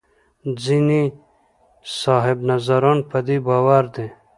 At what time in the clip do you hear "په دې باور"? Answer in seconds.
3.09-3.83